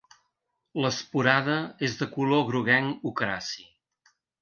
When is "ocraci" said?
3.15-3.71